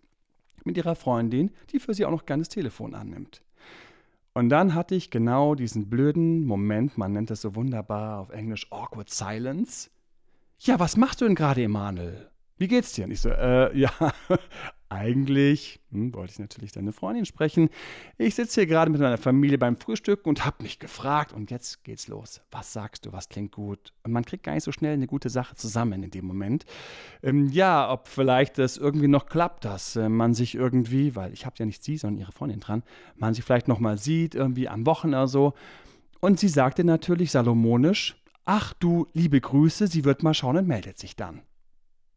Mit 0.64 0.76
ihrer 0.76 0.95
Freundin, 0.95 1.52
die 1.71 1.79
für 1.79 1.95
sie 1.95 2.05
auch 2.05 2.11
noch 2.11 2.26
gerne 2.26 2.43
das 2.43 2.50
Telefon 2.50 2.95
annimmt. 2.95 3.41
Und 4.35 4.50
dann 4.50 4.75
hatte 4.75 4.95
ich 4.95 5.11
genau 5.11 5.55
diesen 5.55 5.88
blöden 5.88 6.45
Moment, 6.45 6.99
man 6.99 7.12
nennt 7.12 7.31
das 7.31 7.41
so 7.41 7.55
wunderbar 7.55 8.21
auf 8.21 8.29
Englisch 8.29 8.71
awkward 8.71 9.09
silence. 9.09 9.88
Ja, 10.59 10.79
was 10.79 10.99
machst 10.99 11.23
du 11.23 11.25
denn 11.25 11.35
gerade, 11.35 11.62
Emanuel? 11.62 12.31
Wie 12.59 12.69
geht's 12.69 12.93
dir? 12.93 13.07
Und 13.07 13.11
ich 13.11 13.23
so, 13.23 13.31
äh, 13.31 13.75
ja, 13.79 13.91
eigentlich 14.93 15.81
hm, 15.91 16.15
wollte 16.15 16.33
ich 16.33 16.39
natürlich 16.39 16.73
deine 16.73 16.93
Freundin 16.93 17.25
sprechen. 17.25 17.71
Ich 18.19 18.35
sitze 18.35 18.61
hier 18.61 18.67
gerade 18.67 18.91
mit 18.91 19.01
meiner 19.01 19.19
Familie 19.19 19.59
beim 19.59 19.77
Frühstücken 19.77 20.29
und 20.29 20.45
habe 20.45 20.63
mich 20.63 20.79
gefragt 20.79 21.33
und 21.33 21.51
jetzt 21.51 21.83
geht's 21.85 22.09
los. 22.09 22.43
Was 22.51 22.73
sagst 22.73 23.07
du? 23.07 23.13
Was 23.13 23.29
klingt 23.29 23.53
gut? 23.53 23.93
Und 24.05 24.13
man 24.13 24.25
kriegt 24.25 24.45
gar 24.45 24.55
nicht 24.55 24.65
so 24.65 24.73
schnell 24.73 24.95
eine 24.95 25.07
gute 25.07 25.31
Sache 25.31 25.55
zusammen 25.55 26.03
in 26.03 26.11
dem 26.11 26.27
Moment. 26.27 26.65
Ähm, 27.23 27.49
ja, 27.49 27.91
ob 27.91 28.09
vielleicht 28.09 28.59
es 28.59 28.77
irgendwie 28.77 29.09
noch 29.09 29.27
klappt, 29.27 29.65
dass 29.65 29.97
äh, 29.97 30.09
man 30.09 30.35
sich 30.35 30.55
irgendwie, 30.55 31.17
weil 31.17 31.33
ich 31.33 31.47
habe 31.47 31.57
ja 31.59 31.67
nicht 31.67 31.83
sie, 31.83 31.97
sondern 31.97 32.21
ihre 32.21 32.33
Freundin 32.33 32.61
dran, 32.61 32.83
man 33.17 33.35
sich 33.35 33.45
vielleicht 33.45 33.69
noch 33.69 33.81
mal 33.81 33.99
sieht, 33.99 34.35
irgendwie 34.35 34.69
am 34.69 34.87
Wochenende 34.87 35.27
so. 35.27 35.55
Und 36.21 36.39
sie 36.39 36.49
sagte 36.49 36.85
natürlich 36.85 37.31
salomonisch, 37.31 38.17
ach 38.45 38.75
du, 38.75 39.07
liebe 39.13 39.41
Grüße, 39.41 39.87
sie 39.87 40.05
wird 40.05 40.23
mal 40.23 40.35
schauen 40.35 40.57
und 40.57 40.69
meldet 40.69 40.99
sich 40.99 41.17
dann. 41.17 41.43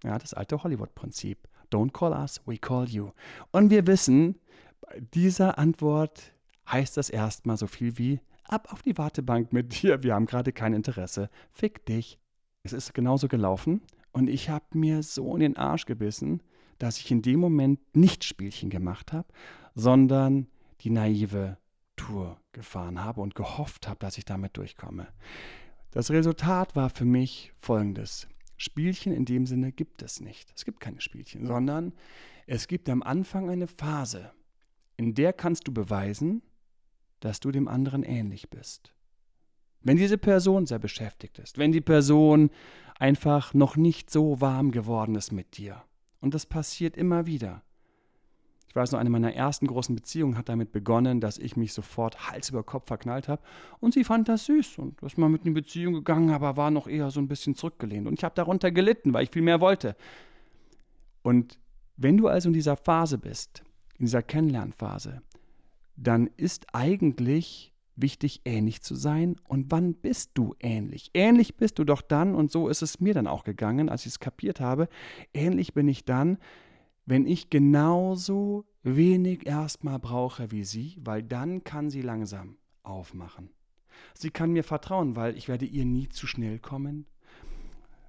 Ja, 0.03 0.19
das 0.19 0.33
alte 0.33 0.61
Hollywood-Prinzip. 0.61 1.47
Don't 1.75 1.91
call 1.91 2.13
us, 2.13 2.41
we 2.45 2.57
call 2.57 2.87
you. 2.87 3.11
Und 3.51 3.69
wir 3.69 3.85
wissen, 3.85 4.39
bei 4.79 5.01
dieser 5.13 5.57
Antwort 5.57 6.31
heißt 6.71 6.95
das 6.95 7.09
erstmal 7.09 7.57
so 7.57 7.67
viel 7.67 7.97
wie 7.97 8.21
ab 8.45 8.71
auf 8.71 8.81
die 8.81 8.97
Wartebank 8.97 9.51
mit 9.51 9.81
dir, 9.81 10.01
wir 10.01 10.15
haben 10.15 10.25
gerade 10.25 10.53
kein 10.53 10.73
Interesse, 10.73 11.29
fick 11.51 11.85
dich. 11.85 12.17
Es 12.63 12.71
ist 12.71 12.93
genauso 12.93 13.27
gelaufen 13.27 13.81
und 14.13 14.29
ich 14.29 14.49
habe 14.49 14.65
mir 14.71 15.03
so 15.03 15.33
in 15.33 15.41
den 15.41 15.57
Arsch 15.57 15.85
gebissen, 15.85 16.41
dass 16.77 16.97
ich 16.97 17.11
in 17.11 17.21
dem 17.21 17.41
Moment 17.41 17.79
nicht 17.93 18.23
Spielchen 18.23 18.69
gemacht 18.69 19.11
habe, 19.11 19.27
sondern 19.73 20.47
die 20.79 20.91
naive 20.91 21.57
Tour 21.97 22.37
gefahren 22.53 23.03
habe 23.03 23.19
und 23.19 23.35
gehofft 23.35 23.89
habe, 23.89 23.99
dass 23.99 24.17
ich 24.17 24.23
damit 24.23 24.55
durchkomme. 24.55 25.07
Das 25.91 26.09
Resultat 26.09 26.77
war 26.77 26.89
für 26.89 27.05
mich 27.05 27.51
folgendes. 27.59 28.29
Spielchen 28.57 29.13
in 29.13 29.25
dem 29.25 29.45
Sinne 29.45 29.71
gibt 29.71 30.01
es 30.01 30.21
nicht. 30.21 30.51
Es 30.55 30.65
gibt 30.65 30.79
keine 30.79 31.01
Spielchen, 31.01 31.45
sondern 31.45 31.93
es 32.47 32.67
gibt 32.67 32.89
am 32.89 33.03
Anfang 33.03 33.49
eine 33.49 33.67
Phase, 33.67 34.31
in 34.97 35.13
der 35.13 35.33
kannst 35.33 35.67
du 35.67 35.73
beweisen, 35.73 36.41
dass 37.19 37.39
du 37.39 37.51
dem 37.51 37.67
anderen 37.67 38.03
ähnlich 38.03 38.49
bist. 38.49 38.93
Wenn 39.81 39.97
diese 39.97 40.17
Person 40.17 40.65
sehr 40.65 40.79
beschäftigt 40.79 41.37
ist, 41.39 41.57
wenn 41.57 41.71
die 41.71 41.81
Person 41.81 42.49
einfach 42.97 43.53
noch 43.53 43.75
nicht 43.75 44.09
so 44.09 44.41
warm 44.41 44.71
geworden 44.71 45.15
ist 45.15 45.31
mit 45.31 45.57
dir. 45.57 45.83
Und 46.21 46.33
das 46.33 46.45
passiert 46.45 46.97
immer 46.97 47.27
wieder. 47.27 47.61
Ich 48.75 48.77
weiß 48.77 48.91
noch, 48.91 48.99
eine 48.99 49.09
meiner 49.09 49.33
ersten 49.33 49.67
großen 49.67 49.95
Beziehungen 49.95 50.37
hat 50.37 50.49
damit 50.49 50.73
begonnen, 50.73 51.21
dass 51.21 51.37
ich 51.37 51.55
mich 51.55 51.71
sofort 51.71 52.29
Hals 52.29 52.49
über 52.49 52.61
Kopf 52.61 52.87
verknallt 52.87 53.29
habe. 53.29 53.41
Und 53.79 53.93
sie 53.93 54.03
fand 54.03 54.27
das 54.27 54.47
süß 54.47 54.79
und 54.79 55.01
ist 55.01 55.17
mal 55.17 55.29
mit 55.29 55.45
in 55.45 55.53
die 55.53 55.61
Beziehung 55.61 55.93
gegangen, 55.93 56.31
aber 56.31 56.57
war 56.57 56.71
noch 56.71 56.85
eher 56.85 57.09
so 57.09 57.21
ein 57.21 57.29
bisschen 57.29 57.55
zurückgelehnt. 57.55 58.05
Und 58.05 58.15
ich 58.15 58.25
habe 58.25 58.35
darunter 58.35 58.71
gelitten, 58.71 59.13
weil 59.13 59.23
ich 59.23 59.31
viel 59.31 59.43
mehr 59.43 59.61
wollte. 59.61 59.95
Und 61.21 61.57
wenn 61.95 62.17
du 62.17 62.27
also 62.27 62.49
in 62.49 62.53
dieser 62.53 62.75
Phase 62.75 63.17
bist, 63.17 63.63
in 63.97 64.07
dieser 64.07 64.21
Kennenlernphase, 64.21 65.21
dann 65.95 66.29
ist 66.35 66.67
eigentlich 66.73 67.71
wichtig, 67.95 68.41
ähnlich 68.43 68.81
zu 68.81 68.95
sein. 68.95 69.37
Und 69.47 69.71
wann 69.71 69.93
bist 69.93 70.31
du 70.33 70.53
ähnlich? 70.59 71.11
Ähnlich 71.13 71.55
bist 71.55 71.79
du 71.79 71.85
doch 71.85 72.01
dann, 72.01 72.35
und 72.35 72.51
so 72.51 72.67
ist 72.67 72.81
es 72.81 72.99
mir 72.99 73.13
dann 73.13 73.27
auch 73.27 73.45
gegangen, 73.45 73.87
als 73.87 74.01
ich 74.01 74.11
es 74.11 74.19
kapiert 74.19 74.59
habe, 74.59 74.89
ähnlich 75.33 75.73
bin 75.73 75.87
ich 75.87 76.03
dann, 76.03 76.39
wenn 77.05 77.27
ich 77.27 77.49
genauso 77.49 78.65
wenig 78.83 79.45
erstmal 79.45 79.99
brauche 79.99 80.51
wie 80.51 80.63
sie, 80.63 80.97
weil 81.03 81.23
dann 81.23 81.63
kann 81.63 81.89
sie 81.89 82.01
langsam 82.01 82.57
aufmachen. 82.83 83.49
Sie 84.13 84.29
kann 84.29 84.51
mir 84.51 84.63
vertrauen, 84.63 85.15
weil 85.15 85.37
ich 85.37 85.47
werde 85.47 85.65
ihr 85.65 85.85
nie 85.85 86.09
zu 86.09 86.27
schnell 86.27 86.59
kommen. 86.59 87.05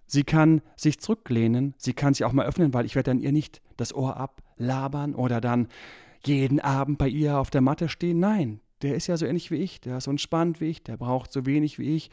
Sie 0.06 0.22
kann 0.22 0.62
sich 0.76 1.00
zurücklehnen, 1.00 1.74
sie 1.78 1.92
kann 1.92 2.14
sich 2.14 2.24
auch 2.24 2.32
mal 2.32 2.46
öffnen, 2.46 2.72
weil 2.72 2.86
ich 2.86 2.94
werde 2.94 3.10
dann 3.10 3.20
ihr 3.20 3.32
nicht 3.32 3.60
das 3.76 3.92
Ohr 3.94 4.16
ablabern 4.16 5.14
oder 5.14 5.40
dann 5.40 5.68
jeden 6.24 6.60
Abend 6.60 6.98
bei 6.98 7.08
ihr 7.08 7.38
auf 7.38 7.50
der 7.50 7.60
Matte 7.60 7.88
stehen. 7.88 8.20
Nein, 8.20 8.60
der 8.82 8.94
ist 8.94 9.08
ja 9.08 9.16
so 9.16 9.26
ähnlich 9.26 9.50
wie 9.50 9.56
ich, 9.56 9.80
der 9.80 9.98
ist 9.98 10.04
so 10.04 10.10
entspannt 10.10 10.60
wie 10.60 10.66
ich, 10.66 10.82
der 10.82 10.96
braucht 10.96 11.32
so 11.32 11.44
wenig 11.44 11.78
wie 11.78 11.96
ich, 11.96 12.10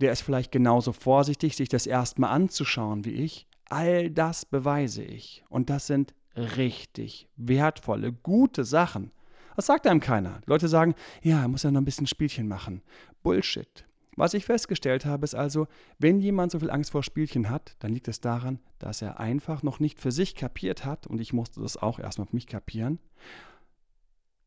der 0.00 0.12
ist 0.12 0.22
vielleicht 0.22 0.52
genauso 0.52 0.92
vorsichtig, 0.92 1.56
sich 1.56 1.68
das 1.68 1.86
erstmal 1.86 2.30
anzuschauen 2.30 3.04
wie 3.04 3.12
ich. 3.12 3.46
All 3.68 4.10
das 4.10 4.44
beweise 4.44 5.02
ich. 5.02 5.44
Und 5.48 5.70
das 5.70 5.86
sind 5.86 6.14
richtig 6.36 7.28
wertvolle, 7.36 8.12
gute 8.12 8.64
Sachen. 8.64 9.10
Das 9.56 9.66
sagt 9.66 9.86
einem 9.86 10.00
keiner. 10.00 10.40
Die 10.44 10.50
Leute 10.50 10.68
sagen, 10.68 10.94
ja, 11.22 11.40
er 11.40 11.48
muss 11.48 11.62
ja 11.62 11.70
noch 11.70 11.80
ein 11.80 11.86
bisschen 11.86 12.06
Spielchen 12.06 12.46
machen. 12.46 12.82
Bullshit. 13.22 13.86
Was 14.16 14.32
ich 14.32 14.46
festgestellt 14.46 15.04
habe, 15.04 15.24
ist 15.24 15.34
also, 15.34 15.66
wenn 15.98 16.20
jemand 16.20 16.50
so 16.50 16.58
viel 16.58 16.70
Angst 16.70 16.90
vor 16.90 17.02
Spielchen 17.02 17.50
hat, 17.50 17.76
dann 17.80 17.92
liegt 17.92 18.08
es 18.08 18.20
daran, 18.20 18.60
dass 18.78 19.02
er 19.02 19.20
einfach 19.20 19.62
noch 19.62 19.78
nicht 19.78 20.00
für 20.00 20.10
sich 20.10 20.34
kapiert 20.34 20.86
hat, 20.86 21.06
und 21.06 21.20
ich 21.20 21.34
musste 21.34 21.60
das 21.60 21.76
auch 21.76 21.98
erstmal 21.98 22.26
für 22.26 22.36
mich 22.36 22.46
kapieren, 22.46 22.98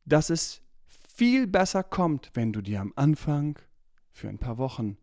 dass 0.06 0.32
es 0.32 0.62
viel 1.16 1.46
besser 1.46 1.84
kommt, 1.84 2.32
wenn 2.34 2.52
du 2.52 2.62
dir 2.62 2.82
am 2.82 2.94
Anfang 2.96 3.60
für 4.12 4.28
ein 4.28 4.40
paar 4.40 4.58
Wochen 4.58 4.98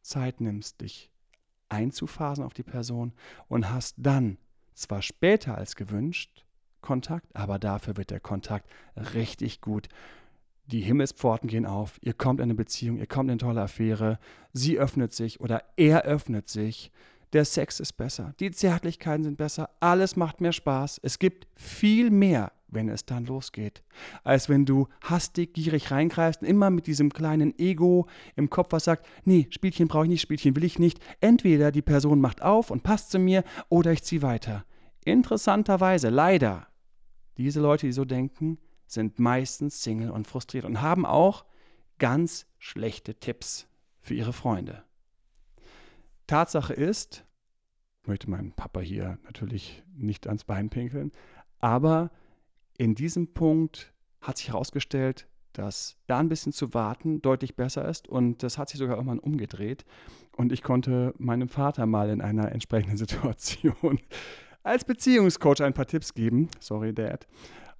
Zeit 0.00 0.40
nimmst, 0.40 0.80
dich 0.80 1.10
einzuphasen 1.68 2.44
auf 2.44 2.54
die 2.54 2.62
Person 2.62 3.12
und 3.48 3.70
hast 3.70 3.96
dann 3.98 4.38
zwar 4.74 5.02
später 5.02 5.56
als 5.56 5.76
gewünscht 5.76 6.44
Kontakt, 6.80 7.34
aber 7.34 7.58
dafür 7.58 7.96
wird 7.96 8.10
der 8.10 8.20
Kontakt 8.20 8.70
richtig 9.14 9.60
gut. 9.60 9.88
Die 10.66 10.80
Himmelspforten 10.80 11.48
gehen 11.48 11.66
auf, 11.66 11.98
ihr 12.02 12.12
kommt 12.12 12.40
in 12.40 12.44
eine 12.44 12.54
Beziehung, 12.54 12.98
ihr 12.98 13.06
kommt 13.06 13.28
in 13.28 13.32
eine 13.32 13.38
tolle 13.38 13.62
Affäre, 13.62 14.18
sie 14.52 14.78
öffnet 14.78 15.12
sich 15.12 15.40
oder 15.40 15.64
er 15.76 16.02
öffnet 16.02 16.48
sich, 16.48 16.92
der 17.32 17.44
Sex 17.44 17.80
ist 17.80 17.94
besser, 17.94 18.34
die 18.40 18.50
Zärtlichkeiten 18.50 19.24
sind 19.24 19.36
besser, 19.36 19.70
alles 19.80 20.16
macht 20.16 20.40
mehr 20.40 20.52
Spaß, 20.52 21.00
es 21.02 21.18
gibt 21.18 21.46
viel 21.56 22.10
mehr 22.10 22.52
wenn 22.68 22.88
es 22.88 23.04
dann 23.04 23.24
losgeht. 23.24 23.82
Als 24.24 24.48
wenn 24.48 24.66
du 24.66 24.88
hastig, 25.02 25.54
gierig 25.54 25.90
reingreifst 25.90 26.42
und 26.42 26.48
immer 26.48 26.70
mit 26.70 26.86
diesem 26.86 27.12
kleinen 27.12 27.58
Ego 27.58 28.06
im 28.36 28.50
Kopf 28.50 28.68
was 28.72 28.84
sagt, 28.84 29.06
nee, 29.24 29.46
Spielchen 29.50 29.88
brauche 29.88 30.04
ich 30.04 30.10
nicht, 30.10 30.22
Spielchen 30.22 30.54
will 30.54 30.64
ich 30.64 30.78
nicht. 30.78 31.00
Entweder 31.20 31.72
die 31.72 31.82
Person 31.82 32.20
macht 32.20 32.42
auf 32.42 32.70
und 32.70 32.82
passt 32.82 33.10
zu 33.10 33.18
mir 33.18 33.44
oder 33.68 33.92
ich 33.92 34.02
ziehe 34.02 34.22
weiter. 34.22 34.64
Interessanterweise, 35.04 36.10
leider, 36.10 36.66
diese 37.38 37.60
Leute, 37.60 37.86
die 37.86 37.92
so 37.92 38.04
denken, 38.04 38.58
sind 38.86 39.18
meistens 39.18 39.82
Single 39.82 40.10
und 40.10 40.26
frustriert 40.26 40.64
und 40.64 40.82
haben 40.82 41.06
auch 41.06 41.44
ganz 41.98 42.46
schlechte 42.58 43.14
Tipps 43.14 43.66
für 44.00 44.14
ihre 44.14 44.32
Freunde. 44.32 44.84
Tatsache 46.28 46.72
ist, 46.72 47.24
ich 48.02 48.08
möchte 48.08 48.30
meinem 48.30 48.52
Papa 48.52 48.80
hier 48.80 49.18
natürlich 49.24 49.82
nicht 49.96 50.28
ans 50.28 50.44
Bein 50.44 50.70
pinkeln, 50.70 51.10
aber 51.58 52.12
in 52.76 52.94
diesem 52.94 53.34
Punkt 53.34 53.92
hat 54.20 54.38
sich 54.38 54.48
herausgestellt, 54.48 55.26
dass 55.52 55.96
da 56.06 56.18
ein 56.18 56.28
bisschen 56.28 56.52
zu 56.52 56.72
warten 56.74 57.20
deutlich 57.20 57.56
besser 57.56 57.88
ist 57.88 58.06
und 58.06 58.44
das 58.44 58.58
hat 58.58 58.68
sich 58.68 58.78
sogar 58.78 58.96
irgendwann 58.96 59.18
umgedreht 59.18 59.84
und 60.36 60.52
ich 60.52 60.62
konnte 60.62 61.14
meinem 61.18 61.48
Vater 61.48 61.86
mal 61.86 62.10
in 62.10 62.20
einer 62.20 62.52
entsprechenden 62.52 62.96
Situation 62.98 63.98
als 64.62 64.84
Beziehungscoach 64.84 65.62
ein 65.62 65.74
paar 65.74 65.86
Tipps 65.86 66.14
geben. 66.14 66.48
Sorry, 66.60 66.92
Dad. 66.92 67.26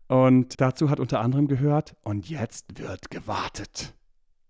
Und 0.09 0.61
dazu 0.61 0.89
hat 0.89 1.01
unter 1.01 1.21
anderem 1.21 1.49
gehört, 1.49 1.95
und 2.03 2.29
jetzt 2.31 2.79
wird 2.79 3.11
gewartet. 3.11 3.95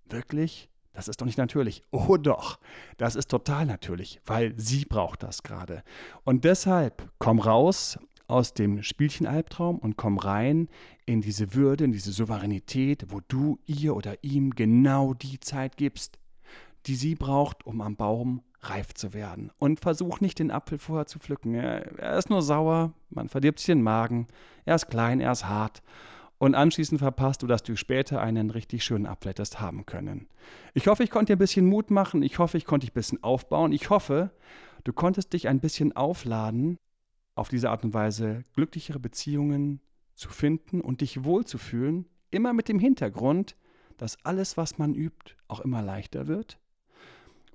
Wirklich? 0.09 0.71
Das 0.99 1.07
ist 1.07 1.21
doch 1.21 1.27
nicht 1.27 1.39
natürlich. 1.39 1.85
Oh 1.93 2.17
doch, 2.17 2.59
das 2.97 3.15
ist 3.15 3.31
total 3.31 3.67
natürlich, 3.67 4.21
weil 4.27 4.53
sie 4.59 4.85
braucht 4.85 5.23
das 5.23 5.45
gerade. 5.45 5.85
Und 6.25 6.43
deshalb 6.43 7.09
komm 7.21 7.39
raus 7.39 8.01
aus 8.27 8.53
dem 8.53 8.83
Spielchen-Albtraum 8.83 9.79
und 9.79 9.97
komm 9.97 10.19
rein 10.19 10.69
in 11.07 11.21
diese 11.21 11.55
Würde, 11.55 11.85
in 11.85 11.93
diese 11.93 12.11
Souveränität, 12.11 13.13
wo 13.13 13.21
du 13.29 13.61
ihr 13.65 13.95
oder 13.95 14.17
ihm 14.25 14.57
genau 14.57 15.15
die 15.15 15.39
Zeit 15.39 15.77
gibst, 15.77 16.19
die 16.87 16.97
sie 16.97 17.15
braucht, 17.15 17.65
um 17.65 17.81
am 17.81 17.95
Baum 17.95 18.43
reif 18.63 18.93
zu 18.93 19.15
werden. 19.15 19.53
Und 19.61 19.79
versuch 19.79 20.21
nicht 20.21 20.41
den 20.41 20.51
Apfel 20.51 20.79
vorher 20.79 21.07
zu 21.07 21.21
pflücken. 21.21 21.55
Er 21.55 22.19
ist 22.19 22.29
nur 22.29 22.43
sauer, 22.43 22.93
man 23.09 23.29
verdirbt 23.29 23.61
sich 23.61 23.67
den 23.67 23.83
Magen, 23.83 24.27
er 24.65 24.75
ist 24.75 24.89
klein, 24.89 25.21
er 25.21 25.31
ist 25.31 25.47
hart. 25.47 25.81
Und 26.39 26.55
anschließend 26.55 27.01
verpasst 27.01 27.43
du, 27.43 27.47
dass 27.49 27.65
du 27.65 27.77
später 27.77 28.21
einen 28.21 28.51
richtig 28.51 28.85
schönen 28.85 29.07
Apfel 29.07 29.31
hättest 29.31 29.61
haben 29.61 29.87
können. 29.87 30.29
Ich 30.73 30.87
hoffe, 30.87 31.03
ich 31.03 31.11
konnte 31.11 31.33
dir 31.33 31.37
ein 31.37 31.41
bisschen 31.41 31.67
Mut 31.67 31.91
machen. 31.91 32.23
Ich 32.23 32.39
hoffe, 32.39 32.57
ich 32.57 32.65
konnte 32.65 32.87
dich 32.87 32.93
ein 32.93 32.95
bisschen 32.95 33.23
aufbauen. 33.25 33.73
Ich 33.73 33.91
hoffe, 33.91 34.31
du 34.85 34.93
konntest 34.93 35.33
dich 35.33 35.49
ein 35.49 35.61
bisschen 35.61 35.97
aufladen 35.97 36.79
auf 37.35 37.49
diese 37.49 37.71
Art 37.71 37.85
und 37.85 37.93
Weise 37.93 38.45
glücklichere 38.55 39.01
Beziehungen 39.01 39.81
zu 40.15 40.29
finden 40.29 40.81
und 40.81 41.01
dich 41.01 41.25
wohlzufühlen, 41.25 42.07
immer 42.31 42.53
mit 42.53 42.69
dem 42.69 42.79
Hintergrund, 42.79 43.57
dass 43.97 44.25
alles, 44.25 44.57
was 44.57 44.79
man 44.79 44.95
übt, 44.95 45.35
auch 45.49 45.61
immer 45.61 45.83
leichter 45.83 46.27
wird. 46.29 46.59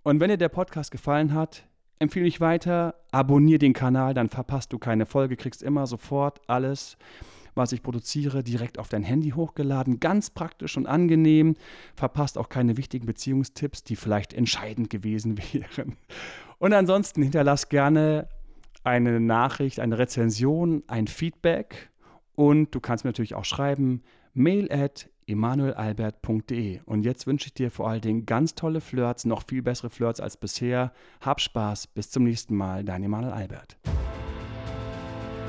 Und 0.04 0.20
wenn 0.20 0.30
dir 0.30 0.38
der 0.38 0.50
Podcast 0.50 0.92
gefallen 0.92 1.34
hat, 1.34 1.68
empfehle 2.00 2.26
ich 2.26 2.42
weiter, 2.42 2.96
abonniere 3.12 3.60
den 3.60 3.74
Kanal, 3.74 4.14
dann 4.14 4.30
verpasst 4.30 4.74
du 4.74 4.80
keine 4.80 5.06
Folge, 5.06 5.38
kriegst 5.38 5.64
immer 5.64 5.88
sofort 5.88 6.42
alles, 6.48 6.98
was 7.56 7.72
ich 7.72 7.84
produziere, 7.84 8.44
direkt 8.44 8.80
auf 8.80 8.90
dein 8.90 9.04
Handy 9.04 9.32
hochgeladen. 9.32 10.00
Ganz 10.00 10.30
praktisch 10.30 10.78
und 10.78 10.88
angenehm. 10.88 11.56
Verpasst 11.96 12.38
auch 12.38 12.50
keine 12.50 12.78
wichtigen 12.78 13.06
Beziehungstipps, 13.06 13.84
die 13.84 13.96
vielleicht 13.96 14.34
entscheidend 14.34 14.90
gewesen 14.90 15.38
wären. 15.54 15.98
Und 16.60 16.74
ansonsten 16.74 17.22
hinterlass 17.22 17.70
gerne 17.70 18.28
eine 18.84 19.20
Nachricht, 19.20 19.80
eine 19.80 19.98
Rezension, 19.98 20.84
ein 20.88 21.08
Feedback 21.08 21.90
und 22.36 22.74
du 22.74 22.80
kannst 22.80 23.04
mir 23.04 23.10
natürlich 23.10 23.36
auch 23.36 23.46
schreiben, 23.46 24.02
mail 24.34 24.72
at 24.72 25.10
emanuelalbert.de. 25.28 26.82
Und 26.86 27.04
jetzt 27.04 27.28
wünsche 27.28 27.48
ich 27.48 27.54
dir 27.54 27.72
vor 27.72 27.90
allen 27.90 28.02
Dingen 28.02 28.26
ganz 28.26 28.56
tolle 28.56 28.82
Flirts, 28.82 29.26
noch 29.26 29.44
viel 29.48 29.62
bessere 29.62 29.90
Flirts 29.90 30.20
als 30.20 30.38
bisher. 30.38 30.92
Hab 31.22 31.40
Spaß, 31.40 31.88
bis 31.88 32.10
zum 32.10 32.24
nächsten 32.24 32.56
Mal, 32.56 32.84
dein 32.84 33.04
Emanuel 33.04 33.34
Albert. 33.34 33.78